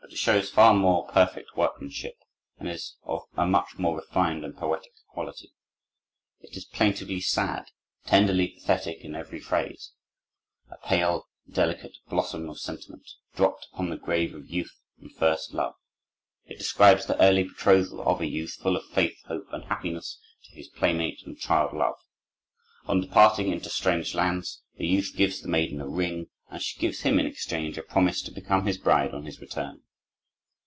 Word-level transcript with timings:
But 0.00 0.14
it 0.14 0.18
shows 0.18 0.50
far 0.50 0.74
more 0.74 1.06
perfect 1.06 1.56
workmanship, 1.56 2.16
and 2.58 2.68
is 2.68 2.96
of 3.04 3.26
a 3.36 3.46
much 3.46 3.78
more 3.78 3.94
refined 3.94 4.44
and 4.44 4.56
poetic 4.56 4.90
quality. 5.12 5.52
It 6.40 6.56
is 6.56 6.64
plaintively 6.64 7.20
sad, 7.20 7.66
tenderly 8.06 8.48
pathetic 8.48 9.04
in 9.04 9.14
every 9.14 9.38
phrase, 9.38 9.92
a 10.68 10.78
pale, 10.84 11.28
delicate 11.48 11.98
blossom 12.08 12.48
of 12.50 12.58
sentiment, 12.58 13.08
dropped 13.36 13.68
upon 13.72 13.88
the 13.90 13.96
grave 13.96 14.34
of 14.34 14.48
youth 14.50 14.80
and 15.00 15.14
first 15.14 15.54
love. 15.54 15.76
It 16.44 16.58
describes 16.58 17.06
the 17.06 17.20
early 17.22 17.44
betrothal 17.44 18.02
of 18.02 18.20
a 18.20 18.26
youth, 18.26 18.54
full 18.54 18.74
of 18.76 18.84
faith, 18.86 19.22
hope, 19.26 19.46
and 19.52 19.66
happiness, 19.66 20.18
to 20.46 20.56
his 20.56 20.66
playmate 20.66 21.22
and 21.24 21.38
child 21.38 21.72
love. 21.72 22.00
On 22.86 23.00
departing 23.00 23.52
into 23.52 23.70
strange 23.70 24.16
lands, 24.16 24.64
the 24.76 24.88
youth 24.88 25.12
gives 25.14 25.40
the 25.40 25.46
maiden 25.46 25.80
a 25.80 25.86
ring 25.86 26.26
and 26.50 26.60
she 26.60 26.80
gives 26.80 27.02
him 27.02 27.20
in 27.20 27.26
exchange 27.26 27.78
a 27.78 27.82
promise 27.84 28.22
to 28.22 28.32
become 28.32 28.66
his 28.66 28.76
bride 28.76 29.14
on 29.14 29.24
his 29.24 29.40
return. 29.40 29.84